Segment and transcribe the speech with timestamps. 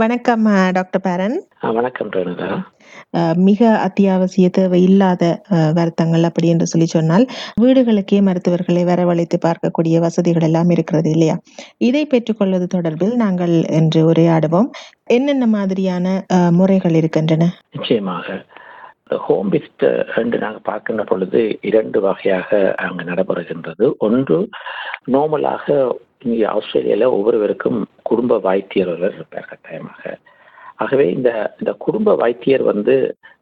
[0.00, 1.34] வணக்கம் டாக்டர் பேரன்.
[1.74, 2.48] வணக்கம் ரேணுகா
[3.48, 5.22] மிக அத்தியாவசிய தேவை இல்லாத
[5.74, 7.26] வருத்தங்கள் அப்படி என்று சொல்லி சொன்னால்
[7.60, 11.36] வீடுகளுக்கே மருத்துவர்களை வரவழைத்து பார்க்கக்கூடிய வசதிகள் எல்லாம் இருக்கிறது இல்லையா?
[11.88, 14.68] இதை பெற்றுக்கொள்வது தொடர்பில் நாங்கள் இன்று உரையாடுவோம்.
[15.18, 17.50] என்னென்ன மாதிரியான முறைகள் இருக்கின்றன?
[17.70, 18.26] நிச்சயமாக.
[19.10, 19.84] ஹோம் விசிட்
[20.16, 23.84] என்று நாங்கள் பார்க்கின்ற பொழுது இரண்டு வகையாக அங்கே நடைபெறுகின்றது.
[23.98, 24.38] ஒன்று
[25.06, 25.66] நார்மலாக
[26.22, 30.02] இங்கே ஆஸ்திரேலியாவில் ஒவ்வொருவருக்கும் குடும்ப வைத்தியர் ஒருவர் இருப்பார் கட்டாயமாக
[30.76, 31.30] ஆகவே இந்த
[31.60, 32.94] இந்த குடும்ப வைத்தியர் வந்து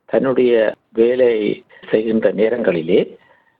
[0.07, 0.53] தன்னுடைய
[0.93, 1.31] வேலை
[1.89, 3.01] செய்கின்ற நேரங்களிலே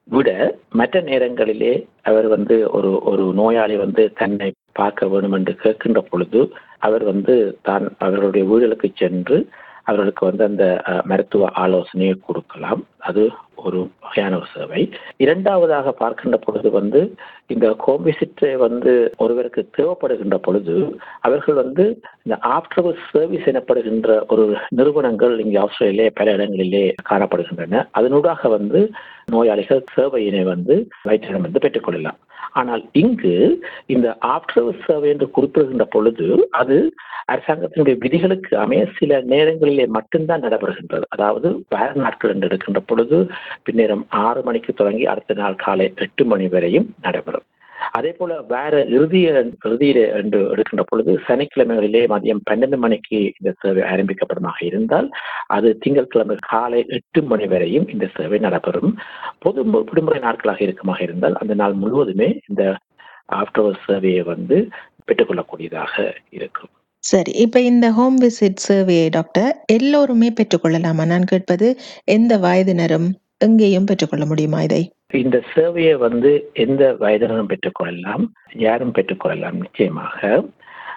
[0.09, 0.31] விட
[0.71, 1.73] மற்ற நேரங்களிலே
[2.03, 6.41] அவர் வந்து ஒரு ஒரு நோயாளி வந்து தன்னை பார்க்க வேண்டும் என்று கேட்கின்ற பொழுது
[6.79, 9.39] அவர் வந்து தான் அவர்களுடைய வீடுகளுக்கு சென்று
[9.83, 10.65] அவர்களுக்கு வந்து அந்த
[11.05, 12.83] மருத்துவ ஆலோசனையை கொடுக்கலாம்.
[13.09, 13.23] அது
[13.65, 14.81] ஒரு வகையான ஒரு சேவை.
[15.25, 17.01] இரண்டாவதாக பார்க்கின்ற பொழுது வந்து
[17.47, 20.75] இந்த கோம்பிசிட்டை வந்து ஒருவருக்கு தேவைப்படுகின்ற பொழுது
[21.21, 21.85] அவர்கள் வந்து
[22.23, 27.85] இந்த ஆஃப்டர் சர்வீஸ் எனப்படுகின்ற ஒரு நிறுவனங்கள் இங்கே ஆஸ்திரேலியா பல இடங்களிலே காணப்படுகின்றன.
[27.99, 28.83] அதனூடாக வந்து
[29.31, 32.21] நோயாளிகள் சேவையினை வந்து வைத்தியம் வந்து பெற்றுக்கொள்ளலாம்
[32.53, 33.35] ஆனால் இங்கு
[33.87, 36.77] இந்த ஆஃப்டர் சர்வே என்று குறிப்பிடுகின்ற பொழுது அது
[37.33, 41.07] அரசாங்கத்தினுடைய விதிகளுக்கு அமைய சில நேரங்களிலே மட்டும்தான் நடைபெறுகின்றது.
[41.09, 43.19] அதாவது வேற நாட்கள் என்று எடுக்கின்ற பொழுது
[43.67, 47.47] பின்னேரம் ஆறு மணிக்கு தொடங்கி அடுத்த நாள் காலை எட்டு மணி வரையும் நடைபெறும்.
[47.91, 49.27] அதே போல வேற இறுதிய
[49.67, 55.09] இறுதியில என்று எடுக்கின்ற பொழுது சனிக்கிழமைகளிலே மதியம் பன்னெண்டு மணிக்கு இந்த சேவை ஆரம்பிக்கப்படுமாக இருந்தால்
[55.47, 58.93] அது திங்கட்கிழமை காலை எட்டு மணி வரையும் இந்த சேவை நடைபெறும்.
[59.39, 62.63] பொது விடுமுறை நாட்களாக இருக்குமாக இருந்தால் அந்த நாள் முழுவதுமே இந்த
[63.33, 64.69] ஆஃப்டர் சேவையை வந்து
[65.07, 65.95] பெற்றுக்கொள்ளக்கூடியதாக
[66.31, 66.71] இருக்கும்.
[67.05, 71.05] சரி இப்ப இந்த ஹோம் விசிட் சேவையை டாக்டர் எல்லோருமே பெற்றுக்கொள்ளலாமா?
[71.07, 71.69] நான் கேட்பது
[72.05, 74.83] எந்த வயதினரும் எங்கேயும் பெற்றுக்கொள்ள முடியுமா இதை?
[75.13, 78.25] இந்த சேவையை வந்து எந்த வயதினரும் பெற்றுக்கொள்ளலாம்
[78.57, 80.45] யாரும் பெற்றுக்கொள்ளலாம் நிச்சயமாக.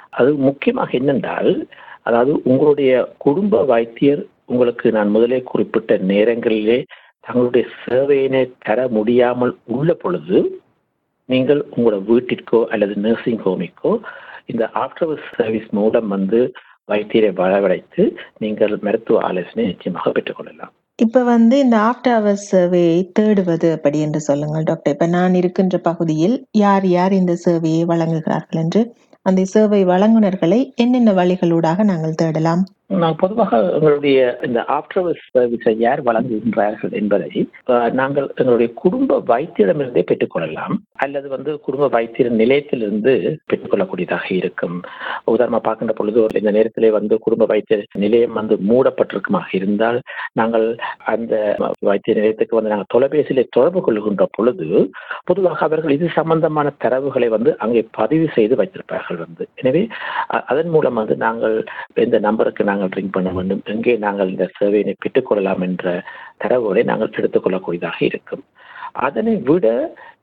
[0.09, 1.68] அது முக்கியமாக என்னென்றால்
[2.03, 6.86] அதாவது உங்களுடைய குடும்ப வைத்தியர் உங்களுக்கு நான் முதலே குறிப்பிட்ட நேரங்களிலே
[7.20, 10.62] தங்களுடைய சேவையினை தர முடியாமல் உள்ள பொழுது
[11.30, 14.00] நீங்கள் உங்களோட வீட்டிற்கோ அல்லது நர்சிங் ஹோமிக்கோ
[14.46, 16.53] இந்த ஆஃப்டர் சர்வீஸ் மூலம் வந்து
[16.88, 18.03] வைத்தியரை வரவழைத்து
[18.38, 20.74] நீங்கள் மருத்துவ ஆலோசனை நிச்சயமாக பெற்றுக்கொள்ளலாம்.
[21.00, 26.35] இப்ப வந்து இந்த ஆஃப்டர் அவர்ஸ் சர்வே தேடுவது அப்படி என்று சொல்லுங்கள் டாக்டர் இப்ப நான் இருக்கின்ற பகுதியில்
[26.57, 28.81] யார் யார் இந்த சேவையை வழங்குகிறார்கள் என்று
[29.25, 32.63] அந்த சேவை வழங்குனர்களை என்னென்ன வழிகளூடாக நாங்கள் தேடலாம்?
[32.90, 37.41] நான் பொதுவாக எங்களுடைய இந்த ஆஃப்டர் சர்வீஸை யார் வழங்குகின்றார்கள் என்பதை
[38.00, 40.75] நாங்கள் எங்களுடைய குடும்ப வைத்தியரிடமிருந்தே பெற்றுக்கொள்ளலாம்.
[41.03, 43.13] அல்லது வந்து குடும்ப வைத்தியர் நிலையத்திலிருந்து
[43.50, 44.75] பெற்றுக்கொள்ளக்கூடியதாக இருக்கும்.
[45.34, 50.00] உதாரணமா பார்க்கின்ற பொழுது ஒரு இந்த நேரத்திலே வந்து குடும்ப வைத்தியர் நிலையம் வந்து மூடப்பட்டிருக்குமாக இருந்தால்
[50.41, 50.67] நாங்கள்
[51.13, 51.34] அந்த
[51.90, 54.69] வைத்திய நிலையத்துக்கு வந்து நாங்கள் தொலைபேசியிலே தொடர்பு கொள்கின்ற பொழுது
[55.31, 59.44] பொதுவாக அவர்கள் இது சம்பந்தமான தரவுகளை வந்து அங்கே பதிவு செய்து வைத்திருப்பார்கள் வந்து.
[59.62, 59.84] எனவே
[60.52, 61.57] அதன் மூலம் வந்து நாங்கள்
[62.06, 63.63] இந்த நம்பருக்கு நாங்கள் ட்ரிங்க் பண்ண வேண்டும்.
[63.75, 66.03] எங்கே நாங்கள் இந்த சேவையினை பெற்றுக்கொள்ளலாம் என்ற
[66.44, 68.44] தரவுகளை நாங்கள் எடுத்துக்கொள்ளக்கூடியதாக இருக்கும்.
[69.06, 69.67] அதனை விட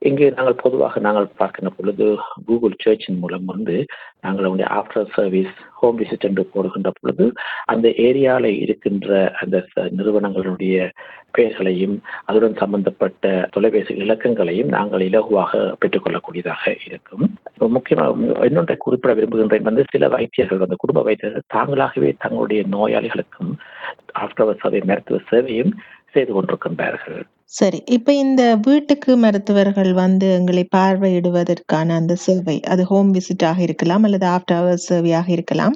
[0.09, 2.07] இங்கே நாங்கள் பொதுவாக நாங்கள் பார்க்கின்ற பொழுது
[2.47, 3.77] கூகுள் சர்ச்சின் மூலம் வந்து
[4.21, 7.27] நாங்கள் உடைய ஆஃப்டர் சர்வீஸ் ஹோம் விசிட் என்று போடுகின்ற பொழுது
[7.73, 9.65] அந்த ஏரியாவில் இருக்கின்ற அந்த
[9.99, 10.77] நிறுவனங்களுடைய
[11.33, 11.97] பெயர்களையும்
[12.31, 17.25] அதுடன் சம்பந்தப்பட்ட தொலைபேசி இலக்கங்களையும் நாங்கள் இலகுவாக பெற்றுக்கொள்ளக்கூடியதாக இருக்கும்.
[17.77, 19.69] முக்கியமாக இன்னொன்றை குறிப்பிட விரும்புகின்றேன்.
[19.71, 23.53] வந்து சில வைத்தியர்கள் வந்து குடும்ப வைத்தியர்கள் தாங்களாகவே தங்களுடைய நோயாளிகளுக்கும்
[24.25, 25.73] ஆஃப்டர் சர்வே மருத்துவ சேவையும்
[26.15, 27.23] செய்து கொண்டிருக்கின்றார்கள்.
[27.55, 27.79] சரி.
[27.87, 34.59] இப்ப இந்த வீட்டுக்கு மருத்துவர்கள் வந்து எங்களை பார்வையிடுவதற்கான அந்த சேவை அது ஹோம் விசிட்டாக இருக்கலாம் அல்லது ஆஃப்டர்
[34.61, 35.75] ஹவர்ஸ் சேவையாக இருக்கலாம்.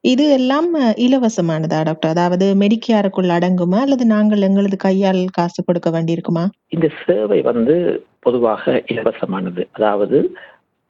[0.00, 0.70] இது எல்லாம்
[1.06, 2.10] இலவசமானதா டாக்டர்?
[2.10, 3.80] அதாவது மெடிக்கேருக்குள் அடங்குமா?
[3.80, 6.46] அல்லது நாங்கள் எங்களது கையால் காசு கொடுக்க வேண்டியிருக்குமா?
[6.68, 7.76] இந்த சேவை வந்து
[8.20, 9.68] பொதுவாக இலவசமானது.
[9.72, 10.18] அதாவது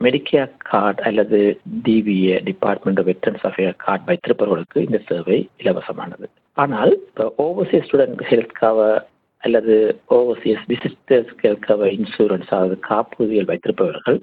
[0.00, 1.38] மெடிக்கேர் கார்டு அல்லது
[1.84, 6.26] DVA department of veterans affair card வைத்திருப்பவர்களுக்கு இந்த சேவை இலவசமானது.
[6.52, 8.98] ஆனால் இப்போ ஓவர்சீஸ் ஸ்டூடெண்ட் ஹெல்த் கவர்
[9.44, 9.74] அல்லது
[10.16, 14.18] ஓவர்சீஸ் விசிட்டர்ஸ் கவர் இன்சூரன்ஸ் அதாவது காப்புறுதிகள் வைத்திருப்பவர்கள்.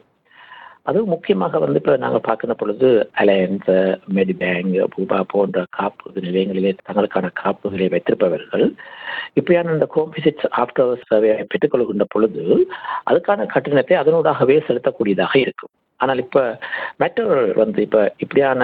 [0.90, 2.90] அதுவும் முக்கியமாக வந்து இப்போ நாங்கள் பார்க்கிற பொழுது
[3.22, 3.72] அலையன்ஸ்
[4.18, 8.66] மெடிபேங்க் பூபா போன்ற காப்புறுதி நிலையங்களிலே தங்களுக்கான காப்புறுதிகளை வைத்திருப்பவர்கள்.
[9.40, 12.44] இப்படியான இந்த கோம்பிசிட்ஸ் ஆஃப்டர் சர்வேயை பெற்றுக்கொள்கின்ற பொழுது
[13.12, 15.74] அதுக்கான கட்டணத்தை அதனூடாகவே செலுத்தக்கூடியதாக இருக்கும்.
[16.00, 16.42] ஆனால் இப்போ
[17.02, 18.64] மற்றவர்கள் வந்து இப்போ இப்படியான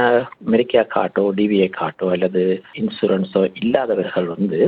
[0.53, 2.41] மெரிக்கா கார்டோ டிவிஏ கார்டோ அல்லது
[2.81, 4.59] இன்சூரன்ஸோ இல்லாதவர்கள் வந்து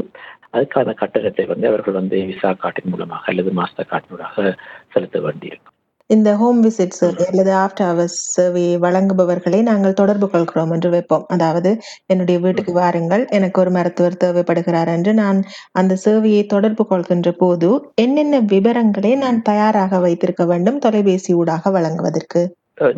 [0.53, 4.55] அதுக்கான கட்டணத்தை வந்து அவர்கள் வந்து விசா கார்டின் மூலமாக அல்லது மாஸ்டர் கார்டினூடாக
[4.95, 5.69] செலுத்த வேண்டியிருக்கும்.
[6.09, 11.23] இந்த ஹோம் விசிட் சர்வே அல்லது ஆஃப்டர் ஹவர்ஸ் சர்வே வழங்குபவர்களை நாங்கள் தொடர்பு கொள்கிறோம் என்று வைப்போம்.
[11.35, 11.71] அதாவது
[12.11, 15.39] என்னுடைய வீட்டுக்கு வாருங்கள் எனக்கு ஒரு மருத்துவர் தேவைப்படுகிறார் என்று நான்
[15.71, 17.69] அந்த சேவையை தொடர்பு கொள்கின்ற போது
[18.05, 22.43] என்னென்ன விவரங்களை நான் தயாராக வைத்திருக்க வேண்டும் தொலைபேசி ஊடாக வழங்குவதற்கு?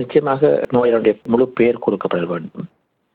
[0.01, 2.67] நிச்சயமாக நோயாளியுடைய முழு பெயர் கொடுக்கப்பட வேண்டும்.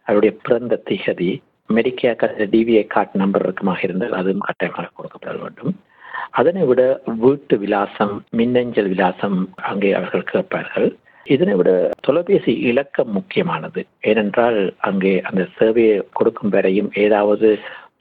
[0.07, 1.31] அவருடைய பிறந்த திகதி
[1.76, 5.72] மெடிக்கேர் டிவிஏ கார்டு நம்பர் இருக்குமாக இருந்தால் அதுவும் கட்டாயமாக கொடுக்கப்பட வேண்டும்.
[6.40, 6.82] அதனை விட
[7.25, 9.38] வீட்டு விலாசம் மின்னஞ்சல் விலாசம்
[9.70, 10.88] அங்கே அவர்கள் கேட்பார்கள்.
[11.26, 11.70] இதனை விட
[12.06, 13.81] தொலைபேசி இலக்கம் முக்கியமானது.
[14.11, 14.58] ஏனென்றால்
[14.88, 17.49] அங்கே அந்த சேவையை கொடுக்கும் வரையும் ஏதாவது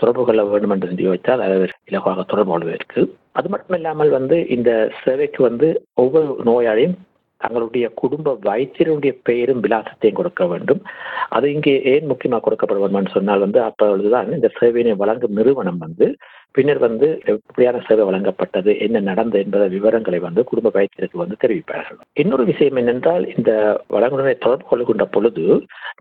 [0.01, 1.55] தொடர்பு கொள்ள வேண்டும் என்று யோசித்தால் அது
[1.89, 3.01] இலகுவாக தொடர்பு கொள்வதற்கு.
[3.39, 4.71] அது மட்டும் இல்லாமல் வந்து இந்த
[5.03, 5.67] சேவைக்கு வந்து
[6.03, 6.95] ஒவ்வொரு நோயாளியும்
[7.41, 10.81] தங்களுடைய குடும்ப வைத்தியருடைய பெயரும் விலாசத்தையும் கொடுக்க வேண்டும்.
[11.29, 16.07] அது இங்கே ஏன் முக்கியமாக கொடுக்கப்பட வேண்டும் சொன்னால் வந்து அப்பொழுதுதான் இந்த சேவையினை வழங்கும் நிறுவனம் வந்து
[16.55, 21.99] பின்னர் வந்து எப்படியான சேவை வழங்கப்பட்டது என்ன நடந்தது என்பத விவரங்களை வந்து குடும்ப வைத்தியருக்கு வந்து தெரிவிப்பார்கள்.
[22.21, 23.51] இன்னொரு விஷயம் என்னென்றால் இந்த
[23.95, 25.45] வழங்குநரை தொடர்பு கொள்கின்ற பொழுது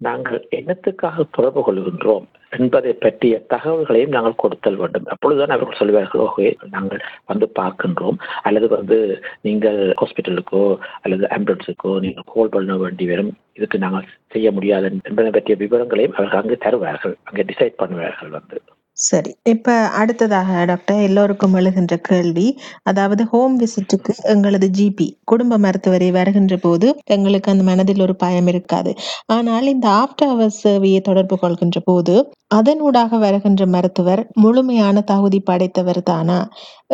[0.07, 5.09] நாங்கள் என்னத்துக்காக தொடர்பு கொள்கின்றோம் என்பதை பற்றிய தகவல்களையும் நாங்கள் கொடுத்தல் வேண்டும்.
[5.15, 6.47] அப்பொழுதுதான் அவர்கள் சொல்வார்கள் ஓகே
[6.77, 8.19] நாங்கள் வந்து பார்க்கின்றோம்.
[8.49, 8.99] அல்லது வந்து
[9.47, 10.65] நீங்கள் ஹாஸ்பிட்டலுக்கோ
[11.03, 13.33] அல்லது ஆம்புலன்ஸுக்கோ நீங்கள் கால் பண்ண வேண்டி வரும்.
[13.59, 17.17] இதுக்கு நாங்கள் செய்ய முடியாது என்பதை பற்றிய விவரங்களையும் அவர்கள் அங்கே தருவார்கள்.
[17.31, 18.59] அங்கே டிசைட் பண்ணுவார்கள் வந்து.
[18.99, 19.31] சரி.
[19.45, 19.67] இப்ப
[19.99, 22.47] அடுத்ததாக டாக்டர் எல்லோருக்கும் எழுகின்ற கேள்வி.
[22.83, 28.93] அதாவது ஹோம் விசிட்டுக்கு எங்களது ஜிபி குடும்ப மருத்துவரை வருகின்ற போது எங்களுக்கு அந்த மனதில் ஒரு பயம் இருக்காது.
[29.29, 32.17] ஆனால் இந்த ஆஃப்டர் ஹவர்ஸ் சேவையை தொடர்பு கொள்கின்ற போது
[32.55, 36.39] அதனூடாக வருகின்ற மருத்துவர் முழுமையான தகுதி படைத்தவர் தானா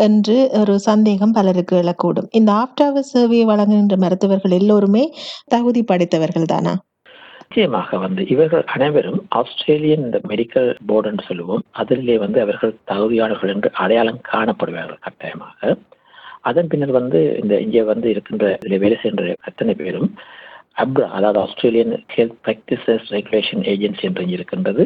[0.05, 2.31] என்று ஒரு சந்தேகம் பலருக்கு எழக்கூடும்.
[2.33, 5.05] இந்த ஆஃப்டர் ஹவர்ஸ் சேவையை வழங்குகின்ற மருத்துவர்கள் எல்லோருமே
[5.49, 6.75] தகுதி படைத்தவர்கள் தானா?
[7.49, 11.63] நிச்சயமாக வந்து இவர்கள் அனைவரும் ஆஸ்திரேலியன் இந்த மெடிக்கல் போர்டுன்னு சொல்லுவோம்.
[11.71, 15.77] அதிலே வந்து அவர்கள் தகுதியானவர்கள் என்று அடையாளம் காணப்படுவார்கள் கட்டாயமாக.
[16.41, 20.09] அதன் பின்னர் வந்து இந்த இங்கே வந்து இருக்கின்ற இதில் வேலை செய்கின்ற அத்தனை பேரும்
[20.77, 24.85] அப்ரா அதாவது Australian health practices regulation agency என்று இருக்கின்றது.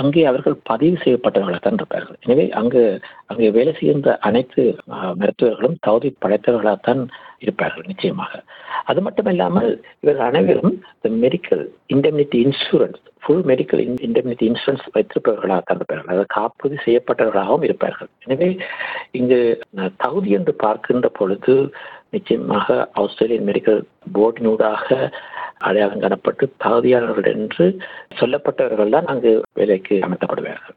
[0.00, 2.82] அங்கே அவர்கள் பதிவு செய்யப்பட்டவர்களாக தான் இருப்பார்கள் எனவே அங்கு
[3.30, 4.62] அங்கே வேலை செய்கின்ற அனைத்து
[5.20, 7.02] மருத்துவர்களும் தகுதி படைத்தவர்களாகத்தான்
[7.44, 8.32] இருப்பார்கள் நிச்சயமாக.
[8.90, 9.70] அது மட்டும் இல்லாமல்
[10.02, 10.76] இவர்கள் அனைவரும்
[11.24, 11.64] medical
[11.94, 16.10] indemnity insurance full medical indemnity insurance வைத்திருப்பவர்களாக தான் இருப்பார்கள்.
[16.10, 18.10] அதாவது காப்புறுதி செய்யப்பட்டவர்களாகவும் இருப்பார்கள்.
[18.26, 18.48] எனவே
[19.20, 19.40] இங்கு
[20.04, 21.54] தகுதி என்று பார்க்கின்ற பொழுது
[22.14, 23.80] நிச்சயமாக ஆஸ்திரேலியன் மெடிக்கல்
[24.16, 24.88] போர்டினூடாக
[25.60, 27.66] அடையாளம் காணப்பட்டு தகுதியானவர்கள் என்று
[28.20, 30.76] சொல்லப்பட்டவர்கள் தான் அங்கு வேலைக்கு அமர்த்தப்படுவார்கள்.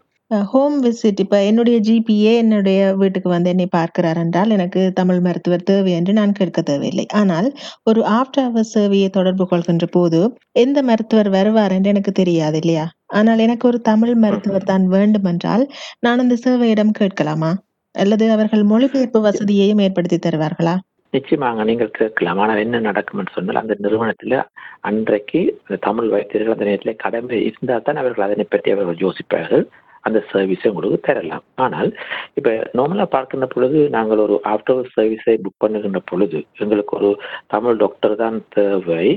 [0.52, 5.92] ஹோம் விசிட் இப்போ என்னுடைய ஜிபிஏ என்னுடைய வீட்டுக்கு வந்து என்னை பார்க்கிறார் என்றால் எனக்கு தமிழ் மருத்துவர் தேவை
[6.00, 7.06] என்று நான் கேட்க தேவையில்லை.
[7.22, 7.48] ஆனால்
[7.84, 10.20] ஒரு ஆஃப்டர் அவர் சேவையை தொடர்பு கொள்கின்ற போது
[10.64, 12.86] எந்த மருத்துவர் வருவார் என்று எனக்கு தெரியாது இல்லையா?
[13.20, 15.66] ஆனால் எனக்கு ஒரு தமிழ் மருத்துவர் தான் வேண்டும் என்றால்
[16.00, 17.52] நான் அந்த சேவையிடம் கேட்கலாமா?
[17.96, 20.76] அல்லது அவர்கள் மொழிபெயர்ப்பு வசதியையும் ஏற்படுத்தி தருவார்களா?
[21.14, 22.40] நிச்சயமாக நீங்கள் கேட்கலாம்.
[22.44, 24.38] ஆனால் என்ன நடக்கும்னு சொன்னால் அந்த நிறுவனத்தில்
[24.90, 29.64] அன்றைக்கு அந்த தமிழ் வைத்தியர்கள் அந்த நேரத்தில் கடமை இருந்தால் தான் அவர்கள் அதனை பற்றி அவர்கள் யோசிப்பார்கள்.
[30.08, 31.46] அந்த சர்வீஸை உங்களுக்கு தரலாம்.
[31.64, 31.90] ஆனால்
[32.40, 37.10] இப்போ நார்மலாக பார்க்கின்ற பொழுது நாங்கள் ஒரு ஆஃப்டர் சர்வீஸை புக் பண்ணுகின்ற பொழுது எங்களுக்கு ஒரு
[37.54, 39.08] தமிழ் டாக்டர் தான் தேவை.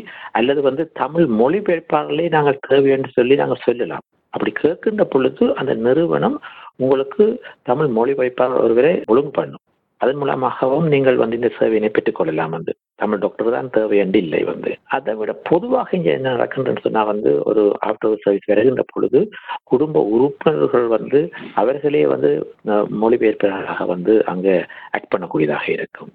[0.40, 4.04] அல்லது வந்து தமிழ் மொழிபெயர்ப்பாளர்களே நாங்கள் தேவை என்று சொல்லி நாங்கள் சொல்லலாம்.
[4.34, 6.36] அப்படி கேட்கின்ற பொழுது அந்த நிறுவனம்
[6.84, 7.24] உங்களுக்கு
[7.70, 9.64] தமிழ் மொழிபெயர்ப்பாளர் ஒருவரை ஒழுங்கு பண்ணும்.
[10.02, 14.40] அதன் மூலமாகவும் நீங்கள் வந்து இந்த சேவையினை பெற்றுக் கொள்ளலாம் வந்து தமிழ் டாக்டர் தான் தேவை என்று இல்லை
[14.44, 14.70] வந்து.
[14.96, 19.20] அதை விட பொதுவாக இங்கே என்ன நடக்கின்றன்னு சொன்னா வந்து ஒரு ஆஃப்டர் சர்வீஸ் வருகின்ற பொழுது
[19.64, 21.20] குடும்ப உறுப்பினர்கள் வந்து
[21.54, 22.30] அவர்களே வந்து
[22.68, 24.56] அஹ், மொழிபெயர்ப்பாளராக வந்து அங்கே
[24.92, 26.12] ஆக்ட் பண்ணக்கூடியதாக இருக்கும்.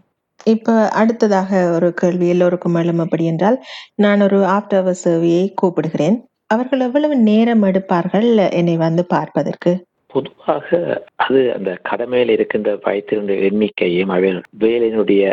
[0.48, 3.58] இப்ப அடுத்ததாக ஒரு கேள்வி எல்லோருக்கும் எழும் அப்படி என்றால்
[3.98, 6.18] நான் ஒரு ஆஃப்டர் அவர் சேவையை கூப்பிடுகிறேன்.
[6.50, 8.28] அவர்கள் எவ்வளவு நேரம் எடுப்பார்கள்?
[8.54, 9.72] என்னை வந்து பார்ப்பதற்கு.
[10.18, 10.70] பொதுவாக
[11.18, 15.24] அது அந்த கடமையில் இருக்கின்ற வைத்தியனுடைய எண்ணிக்கையும் அவைகள் வேலையினுடைய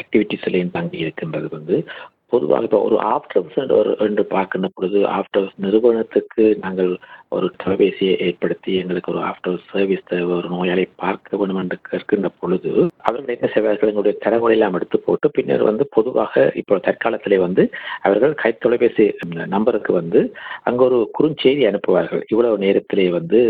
[0.00, 1.76] ஆக்டிவிட்டிஸ்லையும் தங்கி இருக்கின்றது வந்து
[2.32, 6.90] பொதுவாக இப்போ ஒரு ஆஃப்டர் ஒரு என்று பார்க்கின்ற பொழுது ஆஃப்டர் நிறுவனத்துக்கு நாங்கள்
[7.28, 12.70] ஒரு தொலைபேசியை ஏற்படுத்தி எங்களுக்கு ஒரு ஆஃப்டர் சர்வீஸ் தேவை ஒரு நோயாளி பார்க்க வேண்டும் என்று கேட்கின்ற பொழுது
[13.02, 13.90] அவர்கள் என்ன செய்வார்கள்?
[13.90, 17.64] எங்களுடைய தரவுகளை எல்லாம் எடுத்து போட்டு பின்னர் வந்து பொதுவாக இப்போ தற்காலத்திலே வந்து
[18.00, 19.06] அவர்கள் கை தொலைபேசி
[19.56, 20.22] நம்பருக்கு வந்து
[20.62, 22.24] அங்கே ஒரு குறுஞ்செய்தி அனுப்புவார்கள்.
[22.28, 23.40] இவ்வளவு நேரத்திலே வந்து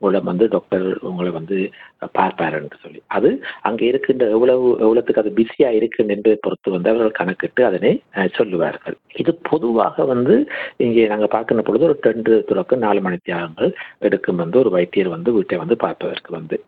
[0.00, 1.56] உங்களை வந்து டாக்டர் உங்களை வந்து
[2.16, 3.00] பார்ப்பார் என்று சொல்லி.
[3.16, 3.30] அது
[3.68, 7.92] அங்கே இருக்கின்ற எவ்வளவு எவ்வளவுக்கு அது பிஸியாக இருக்கு என்பதை பொறுத்து வந்து அவர்கள் கணக்கிட்டு அதனை
[8.38, 8.96] சொல்லுவார்கள்.
[9.22, 10.36] இது பொதுவாக வந்து
[10.86, 13.72] இங்கே நாங்கள் பார்க்கின்ற பொழுது ஒரு ரெண்டு தொடக்கம் நாலு மணி தியாகங்கள்
[14.08, 16.58] எடுக்கும் வந்து ஒரு வைத்தியர் வந்து வீட்டை வந்து பார்ப்பதற்கு வந்து.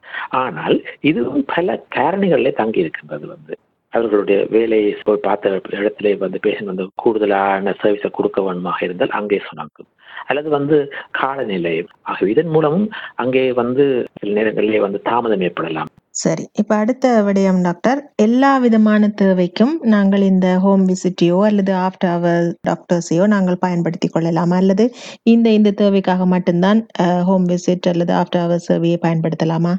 [0.43, 0.79] ஆனால்
[1.11, 3.55] இதுவும் பல காரணிகளில் தங்கி இருக்கின்றது வந்து.
[3.93, 9.89] அவர்களுடைய வேலையை போய் பார்த்த இடத்திலே வந்து பேஷண்ட் வந்து கூடுதலான சர்வீஸை கொடுக்க வேண்டுமாக இருந்தால் அங்கே சொன்னாங்க
[10.31, 10.77] அல்லது வந்து
[11.21, 11.73] காலநிலை
[12.11, 12.87] ஆகவே இதன் மூலமும்
[13.23, 13.85] அங்கே வந்து
[14.21, 15.91] சில நேரங்களிலே வந்து தாமதம் ஏற்படலாம்.
[16.23, 22.45] சரி இப்ப அடுத்த விடயம் டாக்டர் எல்லா விதமான தேவைக்கும் நாங்கள் இந்த ஹோம் விசிட்டையோ அல்லது ஆஃப்டர் அவர்
[22.69, 24.53] டாக்டர்ஸையோ நாங்கள் பயன்படுத்தி கொள்ளலாம்?
[24.61, 24.87] அல்லது
[25.35, 26.83] இந்த இந்த தேவைக்காக மட்டும்தான்
[27.29, 29.75] ஹோம் விசிட் அல்லது ஆஃப்டர் அவர் சேவையை பயன்படுத்தலாமா?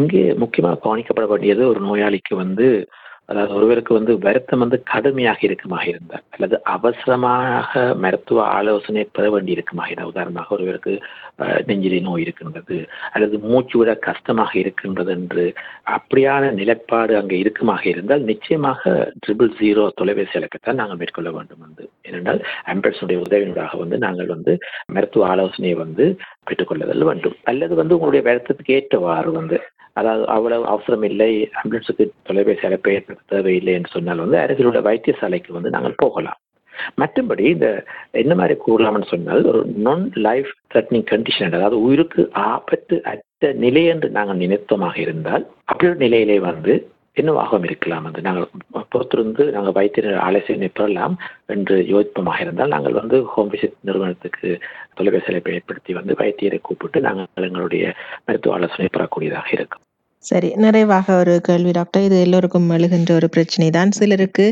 [0.00, 2.66] இங்கே முக்கியமாக கவனிக்கப்பட வேண்டியது ஒரு நோயாளிக்கு வந்து
[3.28, 9.90] அதாவது ஒருவருக்கு வந்து வருத்தம் வந்து கடுமையாக இருக்குமாக இருந்தால் அல்லது அவசரமாக மருத்துவ ஆலோசனை பெற வேண்டி இருக்குமாக
[9.90, 10.92] இருந்தால் உதாரணமாக ஒருவருக்கு
[11.68, 12.78] நெஞ்சிலி நோய் இருக்கின்றது
[13.12, 15.44] அல்லது மூச்சு விட கஷ்டமாக இருக்கின்றது என்று
[15.96, 18.94] அப்படியான நிலைப்பாடு அங்கே இருக்குமாக இருந்தால் நிச்சயமாக
[19.24, 21.84] ட்ரிபிள் ஜீரோ தொலைபேசி இலக்கத்தான் நாங்கள் மேற்கொள்ள வேண்டும் வந்து.
[22.02, 22.40] ஏனென்றால்
[22.72, 24.54] ஆம்புலன்ஸுடைய உதவியினூடாக வந்து நாங்கள் வந்து
[24.92, 26.06] மருத்துவ ஆலோசனையை வந்து
[26.50, 27.36] பெற்றுக்கொள்ளுதல் வேண்டும்.
[27.44, 29.58] அல்லது வந்து உங்களுடைய வருத்தத்துக்கு ஏற்றவாறு வந்து
[30.00, 35.56] அதாவது அவ்வளவு அவசரம் இல்லை ஆம்புலன்ஸுக்கு தொலைபேசி அழைப்பை ஏற்படுத்த தேவையில்லை என்று சொன்னால் வந்து அருகில் உள்ள வைத்தியசாலைக்கு
[35.56, 36.38] வந்து நாங்கள் போகலாம்.
[37.00, 37.68] மற்றபடி இந்த
[38.22, 44.08] என்ன மாதிரி கூறலாம்னு சொன்னால் ஒரு நான் லைஃப் த்ரெட்னிங் கண்டிஷன் அதாவது உயிருக்கு ஆபத்து அற்ற நிலை என்று
[44.10, 46.74] நாங்கள் நினைத்தமாக இருந்தால் அப்படி ஒரு நிலையிலே வந்து
[47.16, 48.46] என்னவாகவும் இருக்கலாம் வந்து நாங்கள்
[48.92, 51.14] பொறுத்திருந்து நாங்கள் வைத்தியர் ஆலோசனை பெறலாம்
[51.54, 54.50] என்று யோசிப்பமாக இருந்தால் நாங்கள் வந்து ஹோம் விசிட் நிறுவனத்துக்கு
[54.98, 57.84] தொலைபேசி அழைப்பை ஏற்படுத்தி வந்து வைத்தியரை கூப்பிட்டு நாங்கள் எங்களுடைய
[58.26, 59.84] மருத்துவ ஆலோசனை பெறக்கூடியதாக இருக்கும்.
[60.28, 64.46] சரி நிறைவாக ஒரு கேள்வி டாக்டர் இது எல்லோருக்கும் எழுகின்ற ஒரு பிரச்சனை தான் சிலருக்கு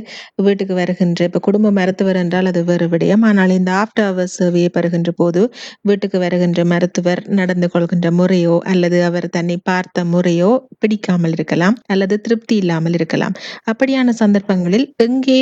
[0.47, 3.25] வீட்டுக்கு வருகின்ற இப்போ குடும்ப மருத்துவர் என்றால் அது வேறு விடயம்.
[3.30, 5.42] ஆனால் இந்த ஆஃப்டர் அவர் சேவையை பெறுகின்ற போது
[5.88, 10.50] வீட்டுக்கு வருகின்ற மருத்துவர் நடந்து கொள்கின்ற முறையோ அல்லது அவர் தன்னை பார்த்த முறையோ
[10.85, 13.37] பிடிக்காமல் இருக்கலாம் அல்லது திருப்தி இல்லாமல் இருக்கலாம்.
[13.73, 15.40] அப்படியான சந்தர்ப்பங்களில் எங்கே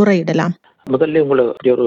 [0.00, 0.54] முறையிடலாம்?
[0.86, 1.84] முதல்ல உங்களுக்கு ஒரு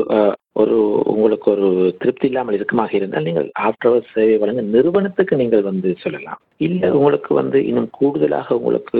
[0.61, 0.75] ஒரு
[1.13, 1.67] உங்களுக்கு ஒரு
[1.99, 6.39] திருப்தி இல்லாமல் இருக்குமாக இருந்தால் நீங்கள் ஆஃப்டர் அவர் சேவை வழங்க நிறுவனத்துக்கு நீங்கள் வந்து சொல்லலாம்.
[6.57, 8.99] இல்லை உங்களுக்கு வந்து இன்னும் கூடுதலாக உங்களுக்கு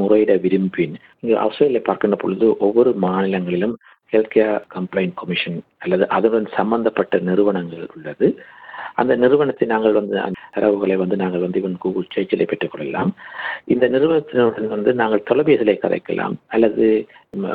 [0.00, 0.94] முறையிட விரும்பின்.
[1.20, 3.74] நீங்கள் ஆஸ்திரேலியா பார்க்கின்ற பொழுது ஒவ்வொரு மாநிலங்களிலும்
[4.12, 8.28] ஹெல்த் கேர் கம்ப்ளைண்ட் கமிஷன் அல்லது அதனுடன் சம்பந்தப்பட்ட நிறுவனங்கள் உள்ளது.
[8.94, 10.20] அந்த நிறுவனத்தை நாங்கள் வந்து
[10.54, 13.10] தரவுகளை வந்து நாங்கள் வந்து இவன் கூகுள் சேர்ச்சிலை பெற்றுக்கொள்ளலாம்
[13.64, 17.06] இந்த நிறுவனத்தினுடன் வந்து நாங்கள் தொலைபேசியிலே கதைக்கலாம் அல்லது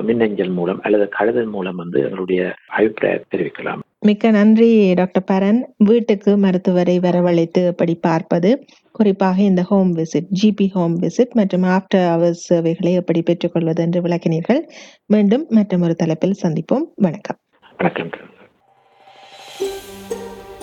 [0.01, 3.79] மின்னஞ்சல் மூலம் அல்லது கழுதல் மூலம் வந்து எங்களுடைய அபிப்பிராயம் தெரிவிக்கலாம்.
[3.99, 5.59] மிக்க நன்றி டாக்டர் பரன்.
[5.77, 12.45] வீட்டுக்கு மருத்துவரை வரவழைத்து எப்படி பார்ப்பது குறிப்பாக இந்த home visit GP home visit மற்றும் ஆஃப்டர் அவர்ஸ்
[12.49, 14.61] சேவைகளை எப்படி பெற்றுக்கொள்வது என்று விளக்கினீர்கள்.
[15.05, 16.87] மீண்டும் மற்றொரு தலைப்பில் சந்திப்போம்.
[16.95, 17.37] வணக்கம்.
[17.77, 18.09] வணக்கம்.